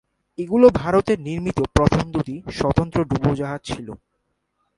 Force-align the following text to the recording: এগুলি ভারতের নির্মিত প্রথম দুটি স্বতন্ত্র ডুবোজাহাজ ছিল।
এগুলি 0.39 0.67
ভারতের 0.81 1.17
নির্মিত 1.19 1.59
প্রথম 1.75 2.03
দুটি 2.13 2.35
স্বতন্ত্র 2.59 2.99
ডুবোজাহাজ 3.09 3.61
ছিল। 3.69 3.87